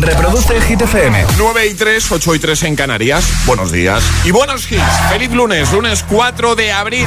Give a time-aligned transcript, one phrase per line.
[0.00, 1.26] Reproduce Hit FM.
[1.36, 3.24] 9 y 3, 8 y 3 en Canarias.
[3.44, 4.02] Buenos días.
[4.24, 4.82] Y buenos hits.
[5.10, 7.06] Feliz lunes, lunes 4 de abril.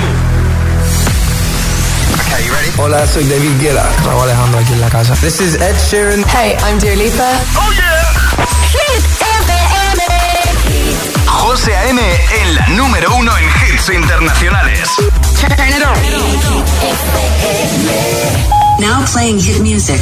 [2.78, 3.90] Hola, soy David Guetta.
[4.06, 5.16] Raúl Alejandro aquí en la casa.
[5.16, 6.24] This is Ed Sheeran.
[6.30, 7.30] Hey, I'm Dua Lipa.
[7.56, 8.14] ¡Oh, yeah!
[8.72, 10.04] Hit FM.
[11.28, 12.02] José A.M.
[12.02, 14.90] en la número uno en hits internacionales.
[15.40, 15.98] Turn it on.
[18.80, 20.02] Now playing hit music.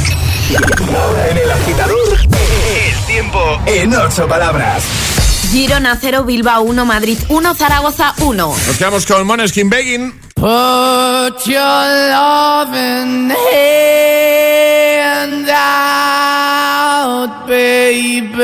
[0.54, 4.84] En el agitador, el tiempo en ocho palabras.
[5.50, 8.54] Girona 0, Bilbao 1, Madrid 1, Zaragoza 1.
[8.66, 10.12] Nos quedamos con Moneskin Begging.
[10.34, 18.36] Put your loving hand out, baby.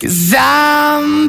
[0.00, 1.28] Cause I'm.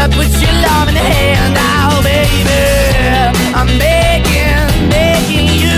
[0.00, 2.62] Uh, put your love in the hand out, baby.
[3.52, 5.76] I'm begging, begging you.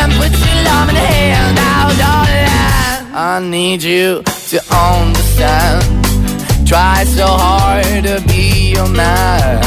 [0.00, 3.14] And put your love in the hand out, darling.
[3.14, 5.80] I need you to understand.
[6.68, 9.62] Try so hard to be your man.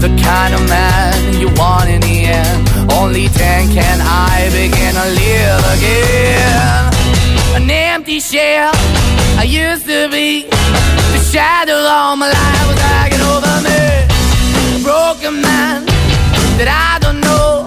[0.00, 2.90] The kind of man you want in the end.
[2.90, 6.95] Only then can I begin to live again.
[7.66, 8.70] An empty shell
[9.36, 10.46] I used to be.
[10.46, 14.06] The shadow all my life was hanging over me.
[14.76, 15.84] A broken man
[16.58, 17.66] that I don't know.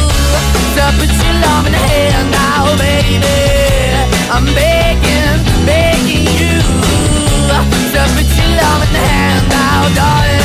[0.77, 3.39] to put your love in the hand now, baby.
[4.35, 6.55] I'm begging, begging you
[7.93, 10.41] to put your love in the hand now, darling.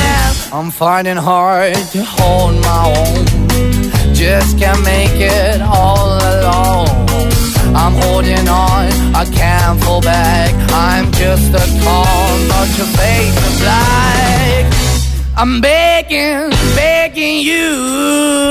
[0.53, 4.15] I'm finding hard to hold my own.
[4.15, 6.89] Just can't make it all alone.
[7.77, 10.53] I'm holding on, I can't fall back.
[10.73, 14.65] I'm just a call, not your face is black.
[15.37, 18.51] I'm begging, begging you.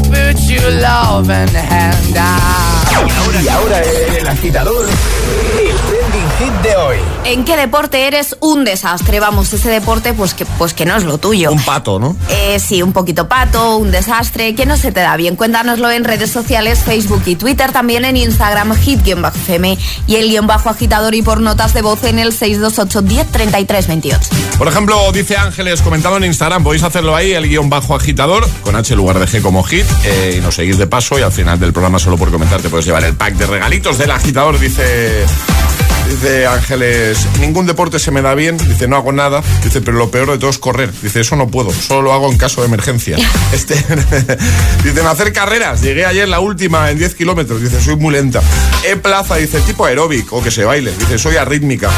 [0.00, 0.36] put
[0.82, 2.16] loving hand.
[3.42, 5.95] Y ahora el agitador, el hit
[6.62, 6.96] de hoy.
[7.24, 9.20] ¿En qué deporte eres un desastre?
[9.20, 11.50] Vamos, ese deporte pues que, pues que no es lo tuyo.
[11.50, 12.16] Un pato, ¿no?
[12.28, 15.36] Eh, sí, un poquito pato, un desastre, que no se te da bien.
[15.36, 20.70] Cuéntanoslo en redes sociales, Facebook y Twitter, también en Instagram, hit-fm y el guion bajo
[20.70, 24.30] agitador y por notas de voz en el 628 10 33 28.
[24.58, 28.76] Por ejemplo, dice Ángeles, comentado en Instagram, podéis hacerlo ahí, el guion bajo agitador, con
[28.76, 31.58] H lugar de G como hit, eh, y nos seguís de paso y al final
[31.58, 35.24] del programa solo por comentar te puedes llevar el pack de regalitos del agitador, dice...
[36.08, 38.56] Dice Ángeles, ningún deporte se me da bien.
[38.56, 39.42] Dice, no hago nada.
[39.64, 40.92] Dice, pero lo peor de todo es correr.
[41.02, 41.72] Dice, eso no puedo.
[41.72, 43.16] Solo lo hago en caso de emergencia.
[43.52, 43.74] Este,
[44.84, 45.80] dice, en hacer carreras.
[45.80, 47.62] Llegué ayer la última en 10 kilómetros.
[47.62, 48.42] Dice, soy muy lenta.
[48.84, 50.92] E plaza, dice, tipo aeróbic o que se baile.
[50.98, 51.90] Dice, soy arrítmica.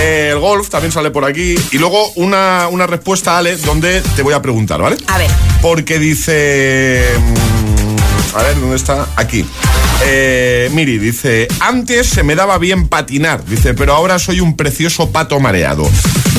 [0.00, 1.54] Eh, el golf también sale por aquí.
[1.72, 4.96] Y luego una, una respuesta, Ale, donde te voy a preguntar, ¿vale?
[5.08, 5.30] A ver.
[5.60, 7.02] Porque dice...
[8.34, 9.06] A ver, ¿dónde está?
[9.16, 9.44] Aquí.
[10.04, 15.10] Eh, Miri dice, antes se me daba bien patinar, dice, pero ahora soy un precioso
[15.10, 15.88] pato mareado.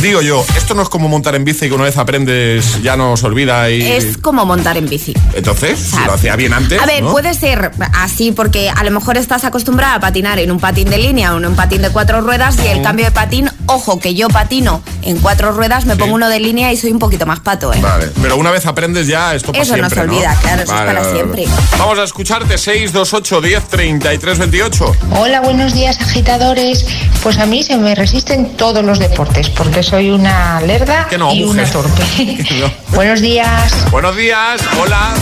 [0.02, 3.16] Digo yo, esto no es como montar en bici que una vez aprendes ya no
[3.16, 3.84] se olvida y...
[3.84, 5.14] Es como montar en bici.
[5.34, 6.82] Entonces, si lo hacía bien antes...
[6.82, 7.12] A ver, ¿no?
[7.12, 10.98] puede ser así porque a lo mejor estás acostumbrada a patinar en un patín de
[10.98, 14.14] línea o en un patín de cuatro ruedas y el cambio de patín, ojo, que
[14.14, 16.00] yo patino en cuatro ruedas, me Sí.
[16.00, 17.80] pongo uno de línea y soy un poquito más pato, ¿eh?
[17.80, 20.82] Vale, pero una vez aprendes ya esto para Eso no se olvida, claro, eso es
[20.82, 21.46] para siempre.
[21.84, 24.96] Vamos a escucharte 628 10 33 28.
[25.20, 26.86] Hola, buenos días agitadores.
[27.22, 31.34] Pues a mí se me resisten todos los deportes porque soy una lerda Que no,
[31.34, 31.64] y mujer.
[31.66, 32.04] una torpe.
[32.62, 32.72] No.
[32.96, 33.92] buenos días.
[33.92, 35.14] Buenos días, hola.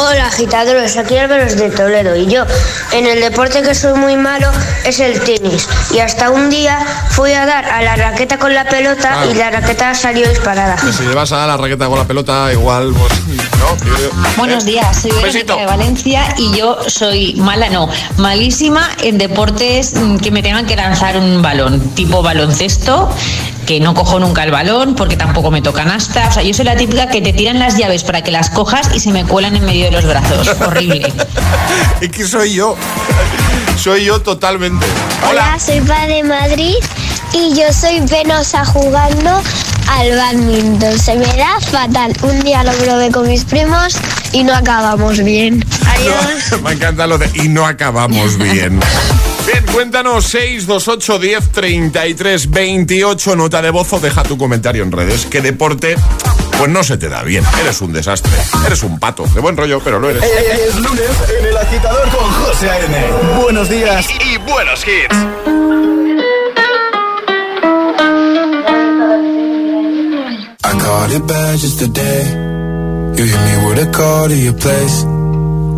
[0.00, 2.44] Hola agitadores, aquí Álvaro de Toledo y yo
[2.92, 4.48] en el deporte que soy muy malo
[4.84, 6.78] es el tenis y hasta un día
[7.10, 9.26] fui a dar a la raqueta con la pelota Ah.
[9.26, 10.76] y la raqueta salió disparada.
[10.78, 13.12] Si llevas a la raqueta con la pelota, igual, pues,
[13.58, 13.76] ¿no?
[13.84, 14.66] Yo- Buenos ¿eh?
[14.68, 17.88] días, soy Verónica de Valencia y yo soy mala, no,
[18.18, 23.10] malísima en deportes mm, que me tengan que lanzar un balón, tipo baloncesto,
[23.68, 26.28] que no cojo nunca el balón porque tampoco me tocan hasta.
[26.28, 28.88] O sea, yo soy la típica que te tiran las llaves para que las cojas
[28.94, 30.48] y se me cuelan en medio de los brazos.
[30.66, 31.12] Horrible.
[32.00, 32.76] Es que soy yo.
[33.76, 34.86] Soy yo totalmente.
[35.28, 36.76] Hola, soy Pa de Madrid
[37.34, 39.42] y yo soy penosa jugando
[39.90, 40.98] al badminton.
[40.98, 42.14] Se me da fatal.
[42.22, 43.98] Un día lo probé con mis primos
[44.32, 45.62] y no acabamos bien.
[45.86, 46.58] Adiós.
[46.62, 48.80] Me encanta lo de y no acabamos bien.
[49.50, 55.24] Bien, cuéntanos 628 10 33 28 nota de voz o deja tu comentario en redes.
[55.24, 55.96] ¿Qué deporte?
[56.58, 57.44] Pues no se te da bien.
[57.62, 58.32] Eres un desastre.
[58.66, 59.24] Eres un pato.
[59.28, 60.22] De buen rollo, pero lo eres.
[60.22, 63.06] Es lunes en el agitador con José A.M.
[63.42, 65.16] Buenos días y, y buenos hits.
[70.64, 72.24] I caught it bad just today.
[73.16, 75.17] You hit me with a call to your place.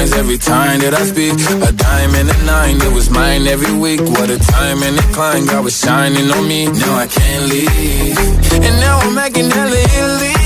[0.00, 1.34] every time that I speak.
[1.68, 4.00] A dime and a nine, it was mine every week.
[4.00, 6.66] What a time and a climb, God was shining on me.
[6.66, 8.18] Now I can't leave.
[8.66, 10.36] And now I'm making hella Italy.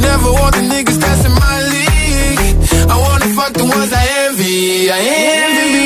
[0.00, 2.56] Never want the niggas in my league.
[2.92, 4.90] I wanna fuck the ones I envy.
[4.90, 5.00] I
[5.40, 5.76] envy.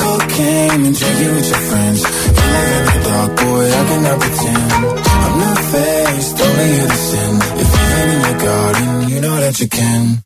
[0.00, 2.00] Cocaine and drinking with your friends.
[2.36, 4.70] You live in the dark, boy, I cannot pretend.
[5.24, 6.70] I'm not faced, only
[7.08, 7.34] sin.
[7.62, 10.22] If been in your garden, you know that you can.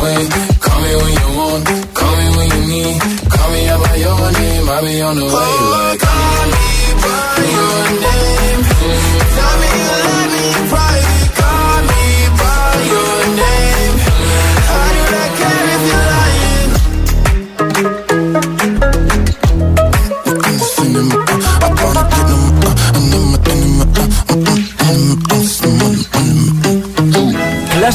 [0.00, 3.00] Call me when you want, call me when you need.
[3.30, 5.30] Call me out by your name, I'll be on the way.
[5.30, 6.19] Like,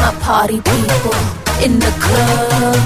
[0.00, 1.16] My party people
[1.64, 2.78] in the club.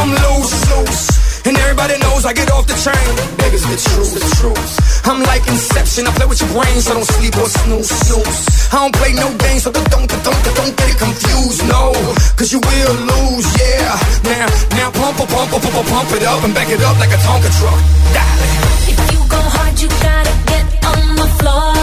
[0.00, 1.04] I'm loose, loose.
[1.46, 3.10] And everybody knows I get off the train.
[3.40, 4.72] Niggas, the truth, the truth.
[5.06, 6.06] I'm like Inception.
[6.08, 8.40] I play with your brain, so don't sleep or snooze, snooze.
[8.72, 11.62] I don't play no games, so don't, don't, don't, don't get it confused.
[11.68, 11.92] No,
[12.34, 13.92] cause you will lose, yeah.
[14.24, 17.20] Now, now pump, pump, pump, pump, pump it up and back it up like a
[17.20, 17.80] Tonka truck.
[18.16, 18.66] Dale.
[18.90, 21.76] If you go hard, you gotta get on the floor.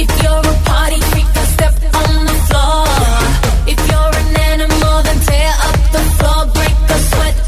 [0.00, 1.28] If you're a party freak,
[2.48, 2.86] floor.
[3.72, 6.40] If you're an animal, then tear up the floor.
[6.56, 7.47] Break a sweat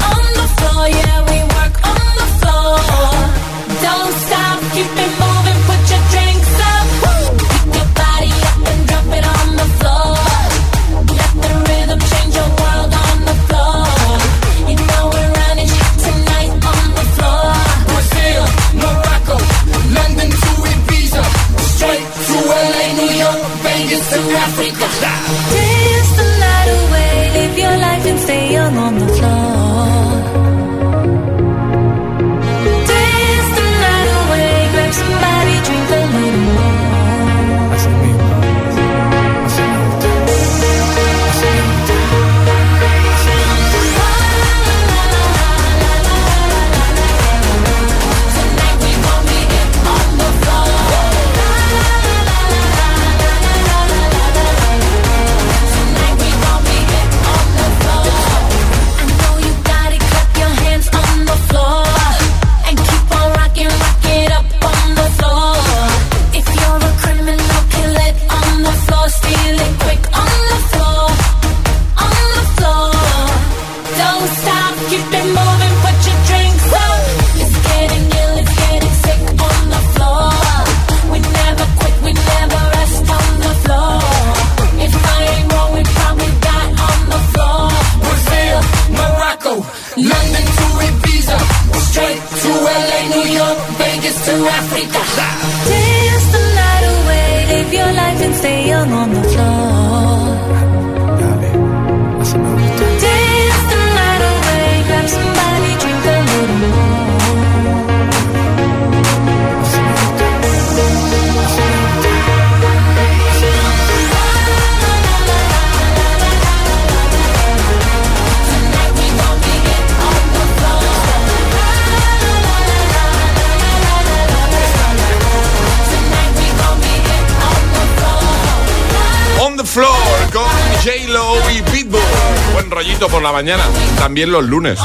[134.11, 134.77] También los lunes.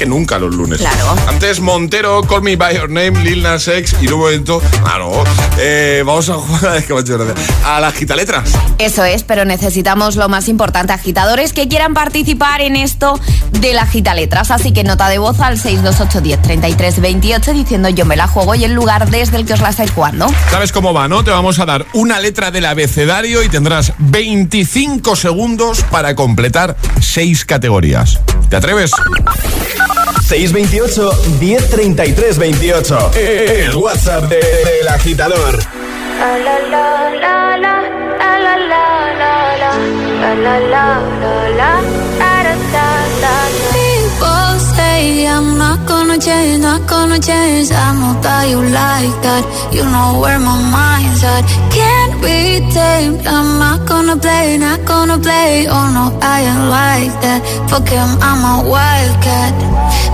[0.00, 0.78] Que nunca los lunes.
[0.78, 1.14] Claro.
[1.28, 4.62] Antes Montero, Call Me By Your Name, Lil Nas X y luego momento.
[4.82, 5.24] Claro.
[5.58, 6.94] Eh, vamos a jugar es que
[7.66, 8.50] a las gitaletras.
[8.78, 13.20] Eso es, pero necesitamos lo más importante, agitadores que quieran participar en esto
[13.52, 14.50] de la gita letras.
[14.50, 18.54] Así que nota de voz al 628 10 33 28 diciendo yo me la juego
[18.54, 20.28] y el lugar desde el que os la estáis jugando.
[20.50, 21.22] ¿Sabes cómo va, no?
[21.24, 27.44] Te vamos a dar una letra del abecedario y tendrás 25 segundos para completar 6
[27.44, 28.18] categorías.
[28.48, 28.92] ¿Te atreves?
[30.20, 31.00] 628
[31.40, 33.10] 1033 28.
[33.16, 35.58] El WhatsApp de- del agitador.
[43.72, 47.70] People say I'm not gonna change, not gonna change.
[47.72, 49.42] I know that you like that.
[49.72, 51.44] You know where my mind's at.
[51.72, 53.26] Can't be tamed.
[53.26, 55.66] I'm not gonna play, not gonna play.
[55.68, 57.40] Oh no, I ain't like that.
[57.70, 59.54] Fuck him, I'm a wildcat.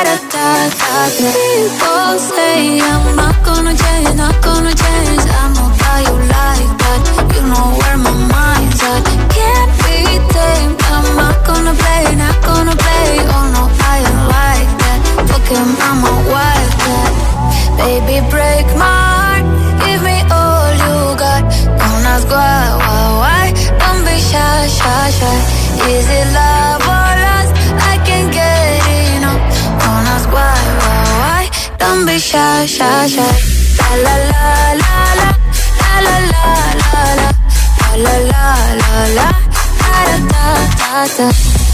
[0.00, 0.16] People
[2.32, 5.20] say I'm not gonna change, not gonna change.
[5.28, 5.52] I
[7.36, 9.04] you know where my mind's at.
[9.36, 9.98] Can't be
[10.32, 10.80] tamed.
[10.88, 13.20] I'm not gonna play, not gonna play.
[13.34, 13.94] Oh no, I
[14.36, 15.00] like that.
[17.76, 19.44] Baby, break my heart.
[19.84, 21.44] Give me all you got.
[25.90, 27.09] Is it love or
[31.80, 33.34] Don't be shy, shy, shy.
[33.78, 34.44] La la la
[34.82, 35.28] la la,
[36.06, 36.44] la la la
[36.80, 37.28] la la,
[38.04, 38.46] la la
[38.80, 39.28] la la.
[39.80, 40.44] Da da da
[41.16, 41.28] da,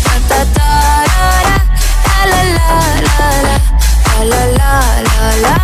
[0.04, 1.25] da da da da da,
[2.30, 2.70] la la
[3.06, 3.54] la la,
[4.06, 4.72] la la la
[5.08, 5.54] la la.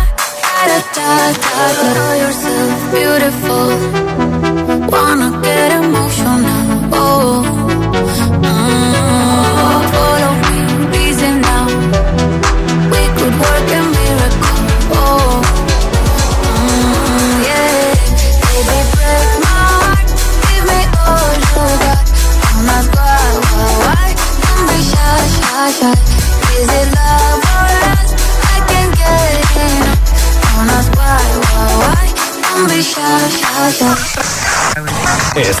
[0.53, 1.07] Da da da
[1.41, 1.87] da.
[1.95, 3.67] Know yourself beautiful.
[4.93, 6.61] Wanna get emotional.
[6.93, 7.22] Oh.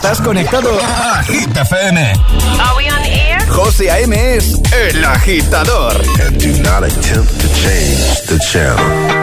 [0.03, 2.01] Estás conectado a Hit FM.
[2.01, 3.39] Are we on air?
[3.47, 4.35] José A.M.
[4.35, 5.93] es el agitador.
[6.19, 9.22] And do not attempt to change the channel.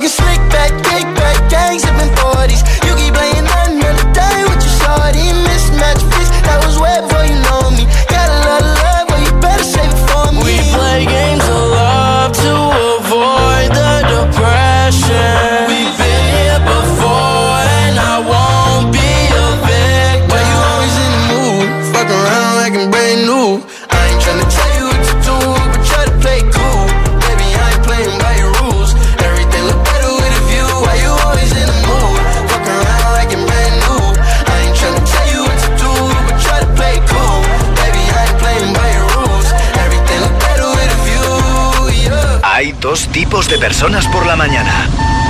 [0.00, 0.39] You slick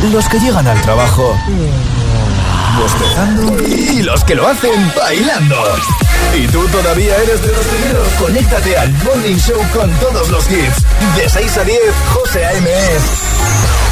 [0.03, 1.37] Los que llegan al trabajo
[2.81, 5.57] bostezando y los que lo hacen bailando.
[6.35, 8.09] Y tú todavía eres de los primeros.
[8.19, 10.85] Conéctate al Morning Show con todos los hits.
[11.17, 11.79] De 6 a 10,
[12.15, 12.71] José A.M.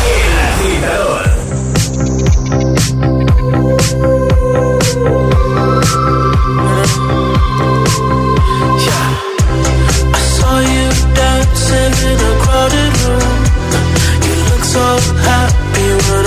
[0.09, 1.39] El agitador.
[8.79, 9.11] Yeah.
[10.15, 13.28] I saw you dancing in a crowded room.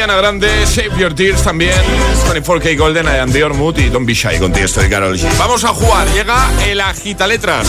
[0.00, 1.74] Ariana Grande, Save Your Tears también,
[2.26, 5.28] 24K Golden, I Am Dior Mood y Don't Be Shy con esto de Carol G.
[5.36, 7.68] Vamos a jugar, llega el agita letras.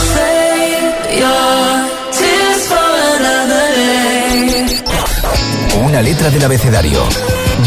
[5.84, 7.04] Una letra del abecedario.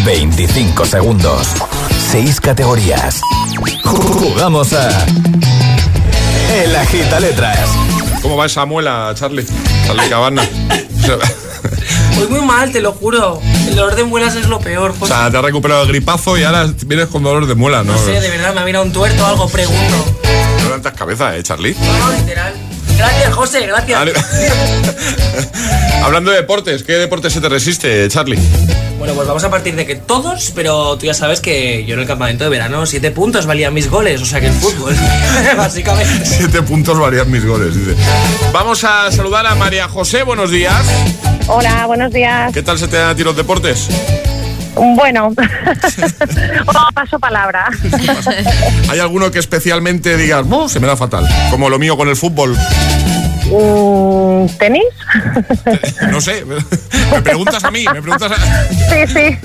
[0.07, 1.49] 25 segundos.
[2.13, 3.21] 6 categorías.
[3.85, 4.89] Jugamos a.
[6.63, 7.69] El agita letras.
[8.23, 9.45] ¿Cómo va esa muela, Charlie?
[9.87, 10.43] Charlie Cabana.
[12.17, 13.43] Pues muy mal, te lo juro.
[13.67, 14.91] El dolor de muelas es lo peor.
[14.91, 15.13] O José.
[15.13, 17.93] sea, te has recuperado el gripazo y ahora vienes con dolor de muela, ¿no?
[17.93, 20.21] no sé, de verdad, me ha mirado un tuerto o algo, pregunto.
[20.59, 21.75] No levantas cabeza, ¿eh, Charlie?
[21.75, 22.55] No, literal.
[22.97, 24.01] Gracias, José, gracias.
[26.05, 28.39] Hablando de deportes, ¿qué deporte se te resiste, Charlie?
[29.05, 32.01] Bueno, pues vamos a partir de que todos, pero tú ya sabes que yo en
[32.01, 34.97] el campamento de verano siete puntos valían mis goles, o sea que el fútbol,
[35.59, 36.25] básicamente.
[36.25, 37.95] Siete puntos varían mis goles, dice.
[38.51, 40.83] Vamos a saludar a María José, buenos días.
[41.49, 42.51] Hola, buenos días.
[42.55, 43.89] ¿Qué tal se te dan a ti los deportes?
[44.75, 45.35] Bueno,
[46.67, 47.69] oh, paso palabra.
[48.89, 51.29] ¿Hay alguno que especialmente digas, "Buh, se me da fatal?
[51.51, 52.57] Como lo mío con el fútbol.
[53.59, 54.85] Mm, ¿Tenis?
[56.11, 58.37] No sé, me preguntas a mí, me preguntas a...
[58.95, 59.39] Sí, sí.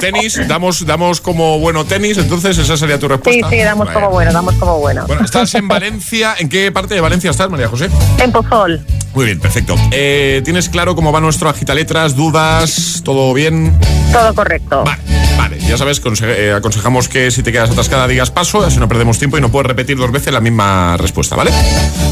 [0.00, 3.50] Tenis, damos, damos como bueno tenis, entonces esa sería tu Sí, respuesta.
[3.50, 4.00] sí, damos Bueno.
[4.00, 5.06] como bueno, damos como bueno.
[5.06, 6.34] Bueno, estás en Valencia.
[6.38, 7.88] ¿En qué parte de Valencia estás, María José?
[8.18, 8.80] En Pozol.
[9.14, 9.74] Muy bien, perfecto.
[9.90, 12.14] Eh, ¿Tienes claro cómo va nuestro agitaletras?
[12.16, 13.02] ¿Dudas?
[13.04, 13.76] ¿Todo bien?
[14.12, 14.84] Todo correcto.
[14.84, 15.02] Vale,
[15.36, 15.58] vale.
[15.60, 19.38] Ya sabes, eh, aconsejamos que si te quedas atascada digas paso, así no perdemos tiempo
[19.38, 21.50] y no puedes repetir dos veces la misma respuesta, ¿vale?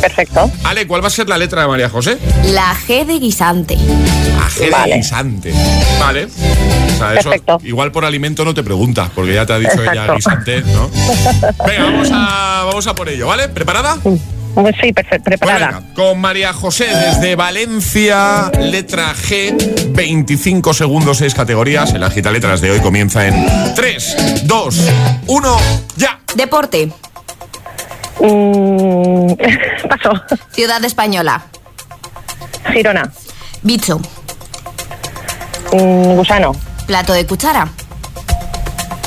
[0.00, 0.50] Perfecto.
[0.64, 2.18] Ale, ¿cuál va a ser la letra de María José?
[2.46, 3.76] La G de guisante.
[4.50, 4.96] G de Vale.
[4.96, 5.52] guisante.
[5.98, 6.24] Vale.
[6.26, 7.58] O sea, eso Perfecto.
[7.64, 10.14] igual por alimento no te pregunta, porque ya te ha dicho ella Exacto.
[10.16, 10.90] guisante, ¿no?
[11.66, 13.48] Venga, vamos a, vamos a por ello, ¿vale?
[13.48, 13.96] ¿Preparada?
[14.54, 15.66] Pues Sí, Pues preparada.
[15.80, 21.92] venga, con María José desde Valencia, letra G, 25 segundos, 6 categorías.
[21.94, 24.76] El agita letras de hoy comienza en 3, 2,
[25.26, 25.56] 1,
[25.96, 26.18] ya.
[26.34, 26.92] Deporte.
[28.20, 29.32] Mm,
[29.88, 30.12] paso.
[30.52, 31.42] Ciudad española.
[32.72, 33.10] Girona.
[33.62, 33.98] Bicho.
[35.72, 36.52] Mm, gusano.
[36.86, 37.68] Plato de cuchara.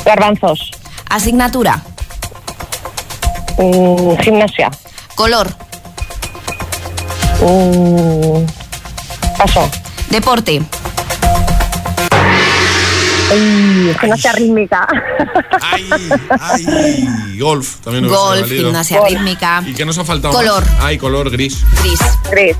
[0.04, 0.70] Garbanzos.
[1.10, 1.82] Asignatura.
[3.58, 4.70] Mm, gimnasia.
[5.14, 5.54] Color.
[9.38, 9.70] Paso.
[10.10, 10.62] Deporte.
[13.30, 14.86] Ay, gimnasia rítmica.
[15.60, 15.88] Ay,
[16.40, 17.76] ay, golf.
[17.84, 19.62] También Golf, gimnasia rítmica.
[19.66, 20.34] ¿Y qué nos ha faltado?
[20.34, 20.64] Color.
[20.64, 20.74] más?
[20.80, 21.64] Ay, color gris.
[21.82, 22.00] Gris.
[22.30, 22.56] Gris,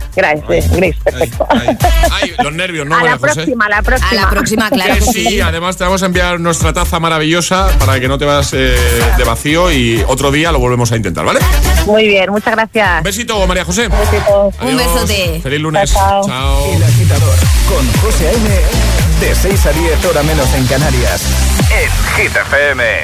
[0.46, 1.46] gris, gris, perfecto.
[1.50, 1.76] Ay,
[2.12, 3.34] ay, los nervios, ¿no, a la José?
[3.34, 4.10] próxima, a la próxima.
[4.10, 7.68] A la próxima, claro Que que sí, además te vamos a enviar nuestra taza maravillosa
[7.78, 8.76] para que no te vas eh,
[9.16, 11.40] de vacío y otro día lo volvemos a intentar, ¿vale?
[11.86, 12.98] Muy bien, muchas gracias.
[12.98, 13.88] Un besito, María José.
[13.88, 14.52] Besito.
[14.62, 15.40] Un besote.
[15.42, 15.92] Feliz lunes.
[15.92, 16.28] Chao, chao.
[16.28, 16.72] Chao.
[16.74, 17.34] El agitador
[17.68, 18.93] con José A.M.
[19.20, 21.22] De 6 a 10 hora menos en Canarias.
[21.70, 23.02] En Hit FM.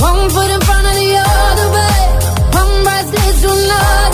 [0.00, 2.10] One foot in front of the other, babe.
[2.60, 4.07] One breath leads to another,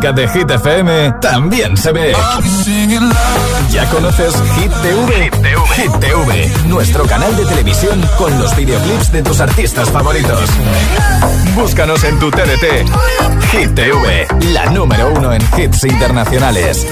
[0.00, 2.12] música de Hit FM también se ve.
[3.70, 5.30] ¿Ya conoces Hit TV?
[5.74, 10.48] Hit TV, nuestro canal de televisión con los videoclips de tus artistas favoritos.
[11.54, 12.88] Búscanos en tu TDT.
[13.52, 16.86] Hit TV, la número uno en hits internacionales.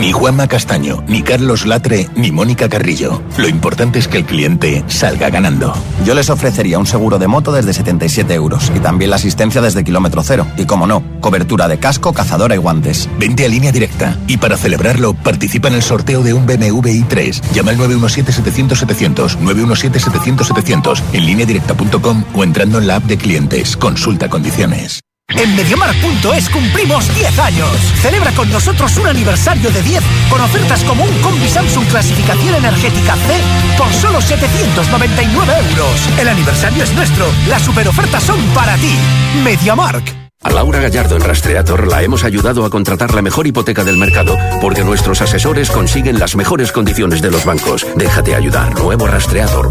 [0.00, 3.22] Ni Juanma Castaño, ni Carlos Latre, ni Mónica Carrillo.
[3.36, 5.74] Lo importante es que el cliente salga ganando.
[6.04, 9.84] Yo les ofrecería un seguro de moto desde 77 euros y también la asistencia desde
[9.84, 10.46] kilómetro cero.
[10.56, 13.08] Y como no, cobertura de casco, cazadora y guantes.
[13.18, 17.52] Vente a línea directa y para celebrarlo participa en el sorteo de un BMW i3.
[17.52, 23.76] Llama al 917-700-700, 917-700-700 en lineadirecta.com o entrando en la app de clientes.
[23.76, 25.01] Consulta condiciones.
[25.42, 27.68] En Mediamar.es cumplimos 10 años.
[28.00, 30.00] Celebra con nosotros un aniversario de 10
[30.30, 33.40] con ofertas como un combi Samsung clasificación energética C
[33.76, 36.08] por solo 799 euros.
[36.20, 37.26] El aniversario es nuestro.
[37.48, 38.94] Las superofertas son para ti.
[39.42, 40.14] Mediamark.
[40.44, 44.36] A Laura Gallardo en Rastreator la hemos ayudado a contratar la mejor hipoteca del mercado
[44.60, 47.84] porque nuestros asesores consiguen las mejores condiciones de los bancos.
[47.96, 48.78] Déjate ayudar.
[48.78, 49.70] Nuevo Rastreator.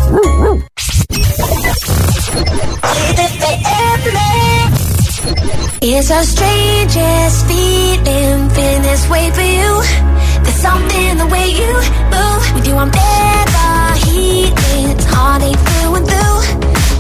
[5.84, 9.82] It's the strangest feeling, feeling this way for you.
[10.44, 11.74] There's something the way you
[12.14, 12.54] move.
[12.54, 14.94] With you, I'm ever healing.
[14.94, 16.38] It's heartache through and through.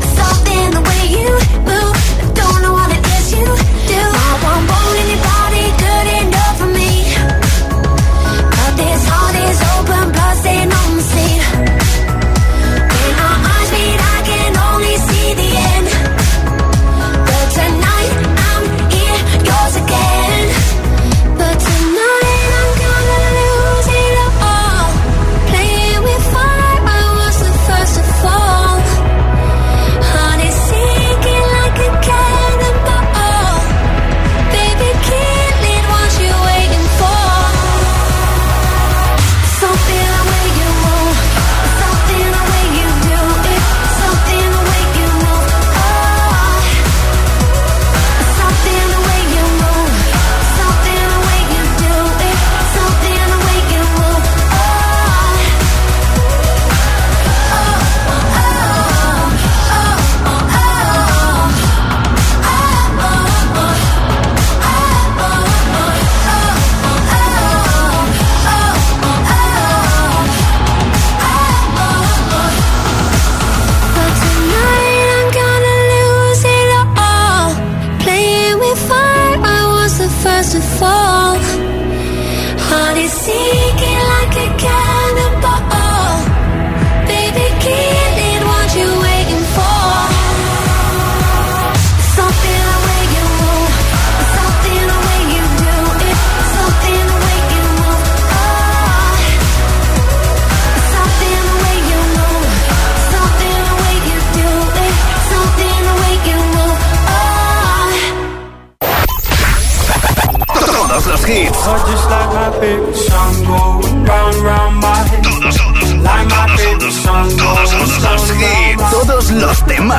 [0.01, 1.29] There's something the way you
[1.61, 1.95] move.
[2.25, 4.01] I don't know what it is you do.
[4.01, 7.05] I won't want anybody good enough for me.
[8.49, 10.37] But this heart is open, blood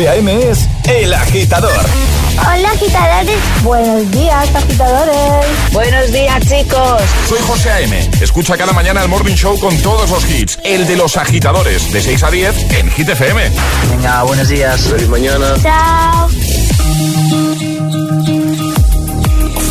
[0.00, 0.50] José A.M.
[0.50, 1.84] es El Agitador.
[2.38, 3.36] Hola agitadores.
[3.62, 5.46] Buenos días agitadores.
[5.72, 7.02] Buenos días, chicos.
[7.28, 8.10] Soy José A.M.
[8.22, 10.58] Escucha cada mañana el Morning Show con todos los hits.
[10.64, 13.50] El de los agitadores, de 6 a 10 en Hit FM.
[13.90, 14.80] Venga, buenos días.
[14.80, 15.54] Feliz mañana.
[15.62, 16.28] Chao.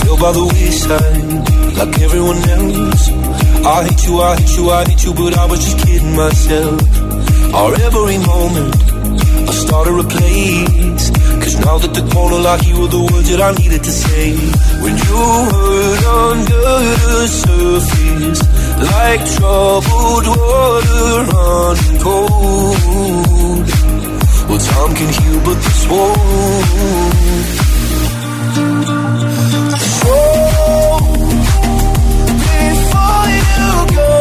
[0.04, 3.10] feel by the wayside like everyone else.
[3.66, 6.82] I hate you, I hate you, I hate you, but I was just kidding myself.
[7.52, 8.99] Our every moment,
[9.50, 11.10] I started a place.
[11.42, 14.36] Cause now that the corner like you were the words that I needed to say.
[14.84, 16.70] When you hurt under
[17.02, 18.42] the surface,
[18.94, 23.68] like troubled water running cold.
[24.50, 27.10] Well, time can heal, but this won't.
[32.46, 34.14] Before you go,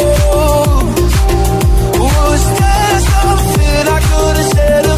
[2.01, 4.98] was there something I could have said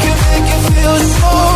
[0.00, 1.54] Can make you feel so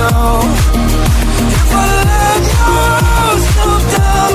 [0.00, 2.42] If I let
[3.94, 4.34] down,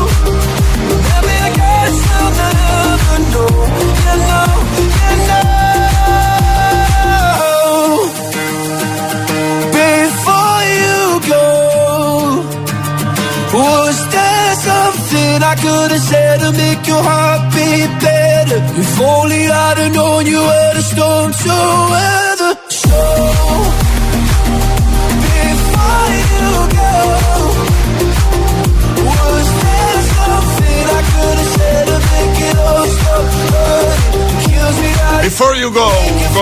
[1.08, 3.56] maybe I guess I'll never know.
[4.04, 4.52] You know,
[5.08, 5.54] you know.
[9.80, 11.00] Before you
[11.32, 11.48] go,
[13.58, 18.60] was there something I could have said to make your heart beat better?
[18.82, 21.56] If only I'd have known you were the storm to
[21.92, 22.23] weather.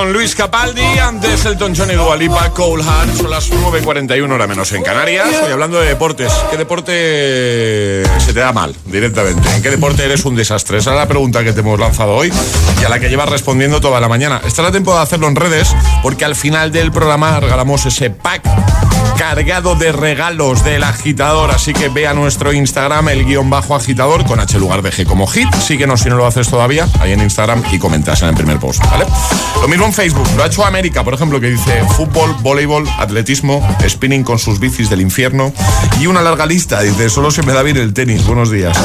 [0.09, 4.71] Luis Capaldi, antes Elton John y Dua Lipa, Cole Hart, son las 9.41 hora menos
[4.71, 5.27] en Canarias.
[5.45, 9.47] Hoy hablando de deportes, ¿qué deporte se te da mal directamente?
[9.55, 10.79] ¿En qué deporte eres un desastre?
[10.79, 12.33] Esa es la pregunta que te hemos lanzado hoy
[12.81, 14.41] y a la que llevas respondiendo toda la mañana.
[14.43, 18.43] Estará tiempo de hacerlo en redes porque al final del programa regalamos ese pack
[19.21, 21.51] cargado de regalos del agitador.
[21.51, 25.05] Así que ve a nuestro Instagram, el guion bajo agitador, con H lugar de G
[25.05, 25.47] como hit.
[25.53, 28.83] Síguenos si no lo haces todavía, ahí en Instagram y comentas en el primer post,
[28.89, 29.05] ¿vale?
[29.61, 30.27] Lo mismo en Facebook.
[30.35, 34.89] Lo ha hecho América, por ejemplo, que dice fútbol, voleibol, atletismo, spinning con sus bicis
[34.89, 35.53] del infierno.
[35.99, 36.81] Y una larga lista.
[36.81, 38.25] Dice, solo se me da bien el tenis.
[38.25, 38.75] Buenos días.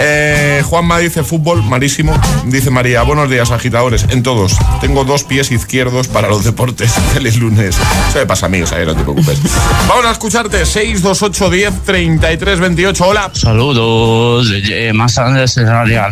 [0.00, 2.12] Eh, Juanma dice fútbol, marísimo.
[2.46, 4.06] Dice María, buenos días, agitadores.
[4.08, 4.56] En todos.
[4.80, 6.92] Tengo dos pies izquierdos para los deportes.
[7.14, 7.76] Feliz lunes.
[8.08, 9.38] Eso me pasa a mí, no te preocupes.
[9.88, 10.66] Vamos a escucharte.
[10.66, 13.04] 628 10 33 28.
[13.06, 13.30] Hola.
[13.32, 16.10] Saludos desde más de Real.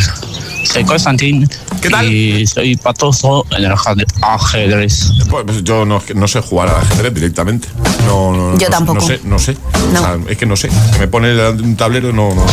[0.64, 1.48] Soy Constantín.
[1.80, 2.10] ¿Qué tal?
[2.10, 5.10] Y soy patoso en el ajedrez- ajedrez.
[5.28, 7.68] Pues yo no, no sé jugar al ajedrez directamente.
[8.06, 9.00] No, no, no, Yo no- tampoco.
[9.00, 9.56] No sé, no sé.
[9.92, 10.70] O sea, es que no sé.
[10.92, 12.34] Se me pone un tablero y no.
[12.34, 12.46] no.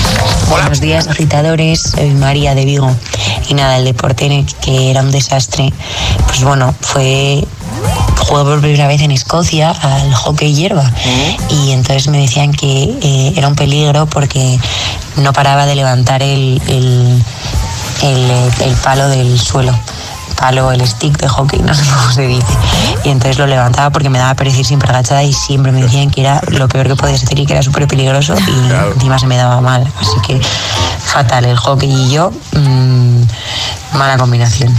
[0.49, 1.82] Buenos días, agitadores.
[1.82, 2.93] Soy María de Vigo.
[3.47, 5.72] Y nada, el deporte que era un desastre,
[6.28, 7.43] pues bueno, fue.
[8.32, 10.90] Jugué por primera vez en Escocia al hockey hierba.
[11.50, 14.58] Y entonces me decían que eh, era un peligro porque
[15.18, 17.22] no paraba de levantar el, el,
[18.02, 19.78] el, eh, el palo del suelo.
[20.38, 22.48] Palo, el stick de hockey, no sé cómo se dice.
[23.04, 26.22] Y entonces lo levantaba porque me daba pereza siempre agachada y siempre me decían que
[26.22, 29.36] era lo peor que podías hacer y que era súper peligroso y encima se me
[29.36, 29.86] daba mal.
[30.00, 30.40] Así que
[31.04, 33.24] fatal, el hockey y yo, mm,
[33.94, 34.74] mala combinación.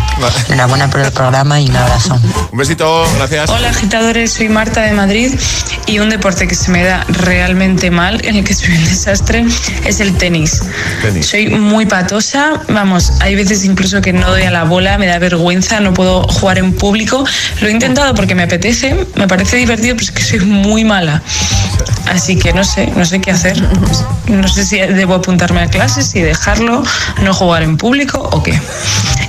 [0.49, 2.19] Enhorabuena por el programa y un abrazo.
[2.51, 3.51] Un besito, gracias.
[3.51, 5.35] Hola agitadores, soy Marta de Madrid
[5.87, 9.45] y un deporte que se me da realmente mal, en el que soy un desastre,
[9.85, 10.63] es el tenis.
[11.03, 11.27] Tenis.
[11.27, 15.19] Soy muy patosa, vamos, hay veces incluso que no doy a la bola, me da
[15.19, 17.25] vergüenza, no puedo jugar en público.
[17.61, 21.23] Lo he intentado porque me apetece, me parece divertido, pero es que soy muy mala.
[22.07, 23.63] Así que no sé, no sé qué hacer.
[24.27, 26.83] No sé si debo apuntarme a clases y dejarlo,
[27.23, 28.61] no jugar en público o qué.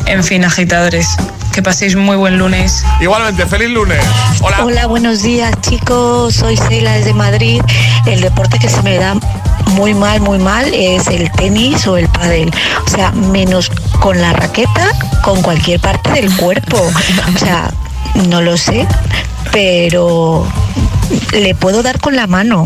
[0.05, 1.07] En fin, agitadores,
[1.51, 2.83] que paséis muy buen lunes.
[2.99, 4.03] Igualmente, feliz lunes.
[4.41, 4.63] Hola.
[4.63, 7.61] Hola, buenos días chicos, soy Sheila desde Madrid.
[8.05, 9.15] El deporte que se me da
[9.73, 12.51] muy mal, muy mal es el tenis o el pádel.
[12.85, 13.69] O sea, menos
[13.99, 14.91] con la raqueta,
[15.23, 16.77] con cualquier parte del cuerpo.
[17.33, 17.71] O sea,
[18.27, 18.87] no lo sé,
[19.51, 20.45] pero
[21.31, 22.63] le puedo dar con la mano.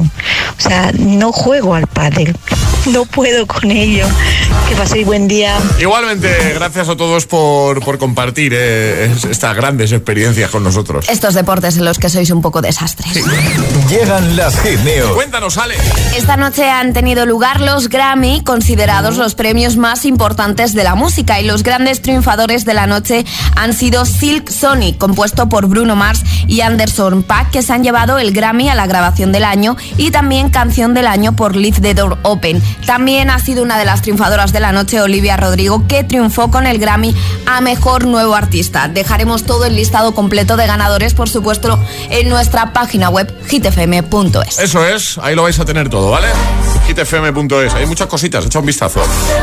[0.57, 2.35] O sea, no juego al pádel.
[2.93, 4.05] No puedo con ello.
[4.69, 5.57] Que paséis buen día.
[5.79, 11.07] Igualmente, gracias a todos por, por compartir eh, es- estas grandes experiencias con nosotros.
[11.09, 13.13] Estos deportes en los que sois un poco desastres.
[13.89, 15.11] Llegan las hit news.
[15.13, 15.75] Cuéntanos, Ale.
[16.15, 21.39] Esta noche han tenido lugar los Grammy, considerados los premios más importantes de la música,
[21.39, 23.25] y los grandes triunfadores de la noche
[23.55, 28.17] han sido Silk Sonic, compuesto por Bruno Mars y Anderson Paak, que se han llevado
[28.17, 31.93] el Grammy a la grabación del año, y también canción del año por Leave the
[31.93, 32.61] Door Open.
[32.85, 36.67] También ha sido una de las triunfadoras de la noche, Olivia Rodrigo, que triunfó con
[36.67, 37.15] el Grammy
[37.45, 38.87] a Mejor Nuevo Artista.
[38.87, 44.59] Dejaremos todo el listado completo de ganadores, por supuesto, en nuestra página web hitfm.es.
[44.59, 46.27] Eso es, ahí lo vais a tener todo, ¿vale?
[46.87, 49.01] hitfm.es, hay muchas cositas, echa un vistazo.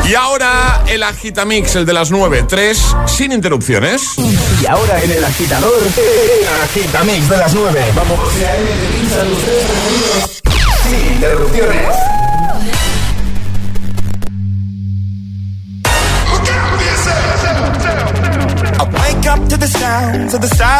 [0.09, 4.01] Y ahora el Agitamix, el de las 9, 3, sin interrupciones.
[4.17, 7.85] Y ahora en el agitador, el agitamix de las 9.
[7.95, 8.19] Vamos.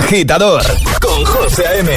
[0.00, 0.62] Agitador
[1.00, 1.90] con José A.M.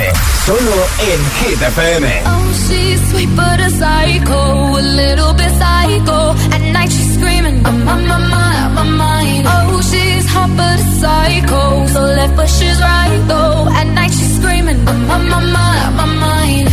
[0.46, 2.22] Solo en Hit FM.
[2.26, 6.20] Oh, she's sweet but a psycho, a little bit psycho.
[6.56, 9.48] At night she's screaming, I'm on my mind, my mind.
[9.48, 13.68] Oh, she's hot but a psycho, so left but she's right though.
[13.80, 16.68] At night she's screaming, I'm on my mind, my mind.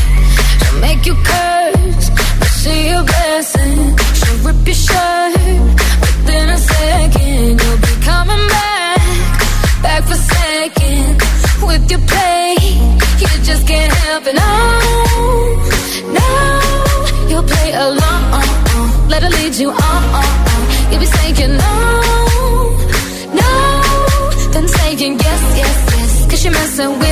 [0.60, 2.06] She'll make you curse,
[2.40, 3.76] but she a blessing.
[4.18, 5.34] She'll rip your shirt
[6.02, 7.60] within a second.
[7.62, 9.00] You'll be coming back,
[9.82, 10.18] back for
[11.70, 12.56] with your play.
[13.22, 14.34] You just can't help it.
[14.44, 14.52] No,
[16.18, 16.28] no,
[17.30, 18.22] you'll play along.
[19.12, 20.02] Let her lead you on.
[20.90, 21.74] You'll be saying no,
[23.40, 23.52] no,
[24.54, 26.12] then saying yes, yes, yes.
[26.30, 27.09] Cause you're messing with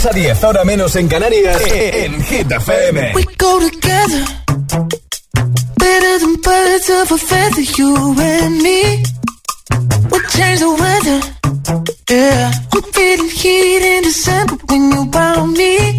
[0.00, 3.12] 6 a 10, ahora menos en Canarias, en Hit FM.
[3.14, 4.24] We go together
[5.76, 9.02] better than birds of a feather, you and me.
[10.10, 11.20] We change the weather,
[12.08, 12.50] yeah.
[12.72, 15.98] I'm feeling heat in December when you found me.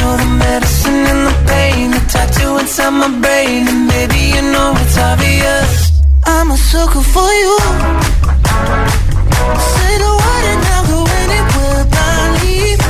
[0.00, 4.72] You're the medicine and the pain, the tattoo inside my brain, and maybe you know
[4.82, 5.92] it's obvious.
[6.24, 7.56] I'm a sucker for you.
[9.72, 12.80] Say the word and I'll go anywhere blindly.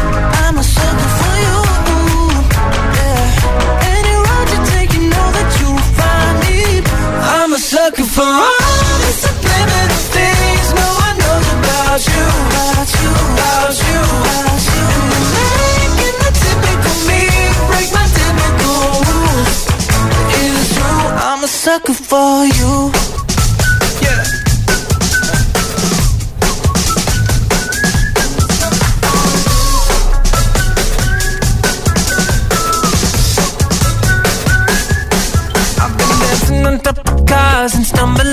[0.44, 1.58] I'm a sucker for you.
[2.98, 3.94] Yeah.
[3.96, 6.58] Any road you take, you know that you'll find me.
[7.38, 11.46] I'm a sucker for all the subliminal things no one knows.
[11.58, 12.26] About you,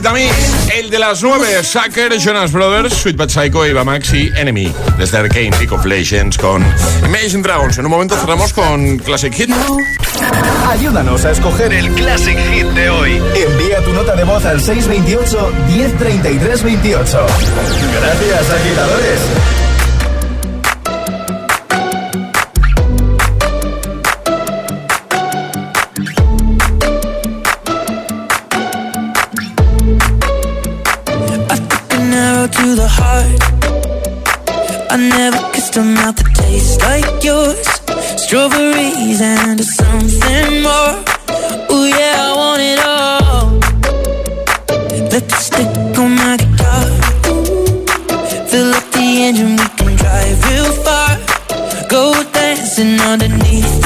[0.00, 0.32] Rules.
[0.74, 4.72] El de las 9, Sucker, Jonas Brothers, Sweet But Psycho, Eva Max y Enemy.
[4.98, 6.64] Desde Arcane, League of Legends con
[7.04, 7.78] Imagine Dragons.
[7.78, 9.50] En un momento cerramos con Classic Hit.
[10.68, 13.22] Ayúdanos a escoger el Classic Hit de hoy.
[13.34, 17.26] Envía tu nota de voz al 628 1033 28.
[18.00, 19.61] Gracias, agitadores.
[32.62, 33.40] To the heart.
[34.94, 37.66] I never kissed a mouth that tastes like yours.
[38.22, 40.94] Strawberries and something more.
[41.72, 43.48] Ooh yeah, I want it all.
[45.12, 46.86] Lipstick on my guitar.
[48.50, 51.10] Fill up the engine, we can drive real far.
[51.88, 52.02] Go
[52.32, 53.81] dancing underneath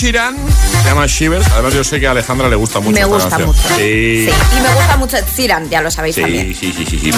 [0.00, 0.34] Sheeran.
[0.82, 1.46] Se llama Shivers.
[1.52, 2.92] Además, yo sé que a Alejandra le gusta mucho.
[2.92, 3.48] Me esta gusta canción.
[3.48, 3.68] mucho.
[3.76, 4.26] Sí.
[4.26, 6.54] Sí, y me gusta mucho Sheeran, ya lo sabéis Sí, también.
[6.54, 7.10] sí, sí, sí, sí.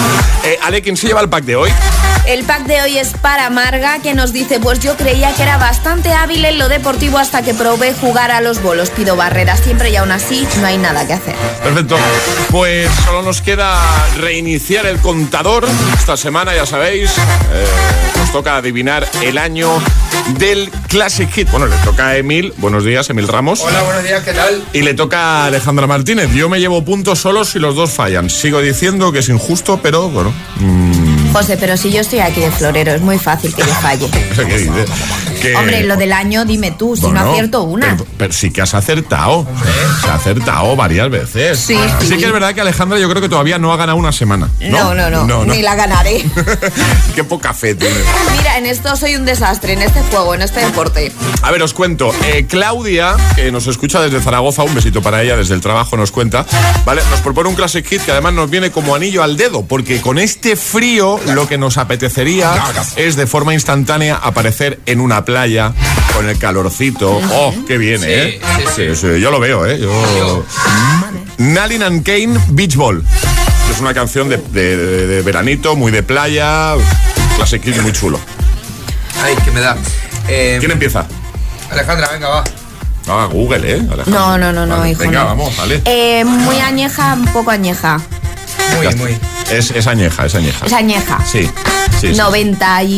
[0.43, 1.71] Eh, Ale, ¿quién se lleva el pack de hoy?
[2.27, 5.57] El pack de hoy es para Marga, que nos dice, pues yo creía que era
[5.57, 8.89] bastante hábil en lo deportivo hasta que probé jugar a los bolos.
[8.89, 11.35] Pido barreras siempre y aún así no hay nada que hacer.
[11.63, 11.95] Perfecto.
[12.51, 13.79] Pues solo nos queda
[14.17, 15.65] reiniciar el contador.
[15.97, 17.11] Esta semana, ya sabéis,
[17.53, 17.65] eh,
[18.17, 19.69] nos toca adivinar el año
[20.39, 21.49] del Classic Hit.
[21.51, 22.53] Bueno, le toca a Emil.
[22.57, 23.61] Buenos días, Emil Ramos.
[23.61, 24.63] Hola, buenos días, ¿qué tal?
[24.73, 26.31] Y le toca a Alejandra Martínez.
[26.33, 28.29] Yo me llevo puntos solo si los dos fallan.
[28.29, 30.33] Sigo diciendo que es injusto, pero bueno.
[30.57, 34.09] mm, José, pero si yo estoy aquí de florero, es muy fácil que yo falle.
[34.35, 34.85] ¿qué dice?
[35.43, 37.97] Que- Hombre, lo del año, dime tú, si Bueno, no acierto una.
[37.97, 39.45] Pero, pero sí que has acertado.
[40.01, 41.59] Se ha acertado varias veces.
[41.59, 42.15] Sí, sí.
[42.15, 44.49] que es verdad que Alejandra yo creo que todavía no ha ganado una semana.
[44.61, 46.23] No, no, no, ni la ganaré.
[47.15, 47.93] Qué poca fe tiene.
[48.37, 51.11] Mira, en esto soy un desastre, en este juego, en este deporte.
[51.41, 52.13] A ver, os cuento.
[52.23, 56.11] Eh, Claudia, que nos escucha desde Zaragoza, un besito para ella, desde el trabajo nos
[56.11, 56.45] cuenta,
[56.85, 57.01] ¿vale?
[57.11, 60.19] Nos propone un Classic Hit que además nos viene como anillo al dedo, porque con
[60.19, 62.53] este frío lo que nos apetecería
[62.95, 65.32] es de forma instantánea aparecer en una playa
[66.13, 67.19] con el calorcito.
[67.31, 68.41] ¡Oh, qué viene, Sí, eh!
[68.75, 69.79] sí, Sí, sí, yo lo veo, ¿eh?
[69.81, 70.45] Yo...
[71.37, 73.03] Nalin and Kane Beach Ball.
[73.71, 76.73] Es una canción de, de- de- de veranito, muy de playa,
[77.35, 78.19] Classic muy chulo.
[79.23, 79.75] Ay, que me da.
[80.27, 81.05] Eh, ¿Quién empieza?
[81.71, 82.43] Alejandra, venga, va.
[83.07, 83.81] Ah, Google, ¿eh?
[83.91, 84.03] Alejandra.
[84.19, 84.99] No, no, no, no, Vale, hijo.
[85.01, 85.25] Venga, no.
[85.27, 85.81] vamos, vale.
[85.85, 87.99] Eh, muy añeja, un poco añeja.
[88.77, 89.17] Muy, muy.
[89.51, 90.65] Es, es añeja, es añeja.
[90.65, 91.19] Es añeja.
[91.29, 91.49] Sí,
[92.09, 92.13] sí.
[92.15, 92.19] sí.
[92.21, 92.89] 90 y...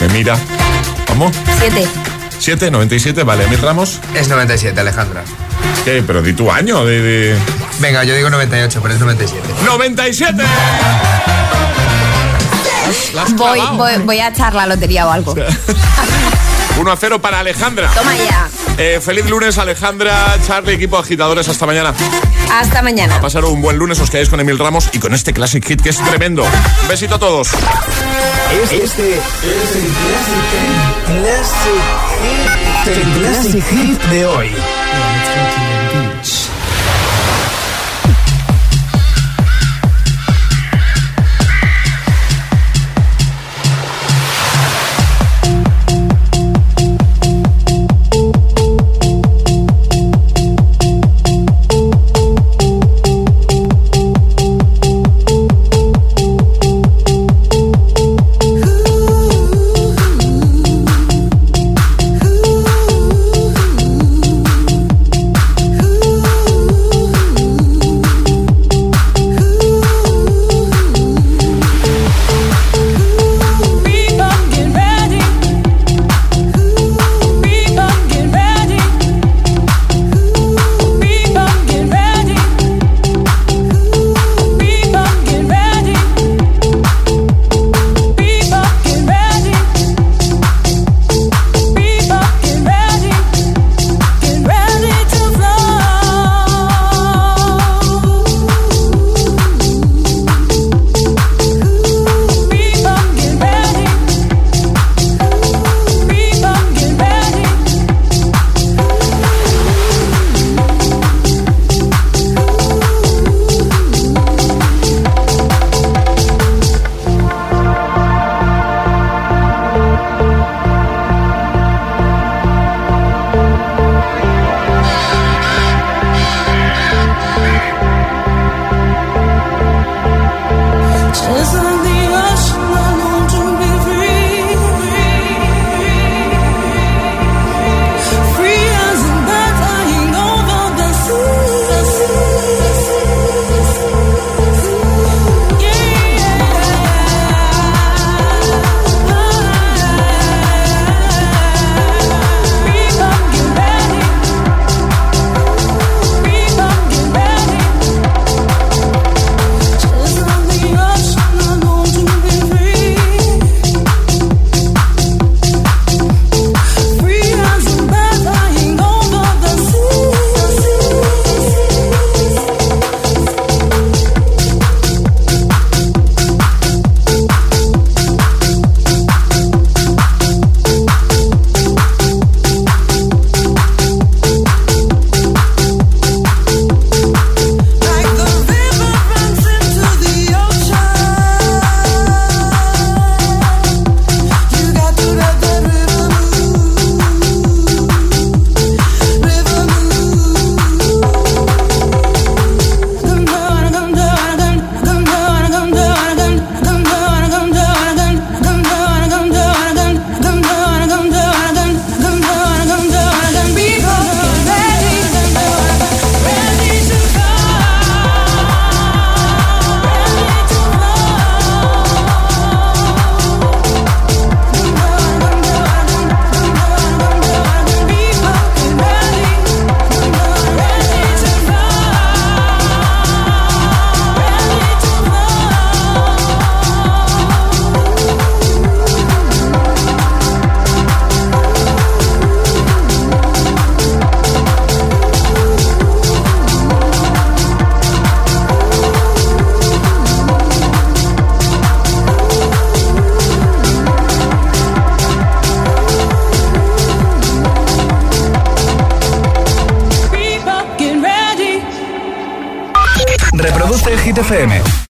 [0.00, 0.36] Me mira.
[1.06, 1.30] ¿Cómo?
[1.58, 1.86] 7.
[2.38, 3.46] 7, 97, vale.
[3.48, 4.00] Mil Ramos.
[4.14, 5.24] Es 97, Alejandra.
[5.84, 6.02] ¿Qué?
[6.06, 7.00] Pero di tu año de.
[7.00, 7.36] de-
[7.78, 9.42] Venga, yo digo 98, pero es 97.
[9.66, 10.44] ¡97!
[13.36, 15.34] Voy, voy, voy a echar la lotería o algo.
[16.78, 17.88] 1 a 0 para Alejandra.
[17.94, 18.48] Toma ya.
[18.76, 21.48] Eh, feliz lunes, Alejandra, Charlie, equipo de agitadores.
[21.48, 21.94] Hasta mañana.
[22.52, 23.16] Hasta mañana.
[23.16, 25.80] A pasar un buen lunes, os quedáis con Emil Ramos y con este Classic Hit
[25.80, 26.42] que es tremendo.
[26.42, 27.48] Un besito a todos.
[28.52, 29.14] Este es el
[31.06, 31.74] Classic
[32.22, 32.96] Hit.
[32.96, 34.50] El Classic Hit de hoy.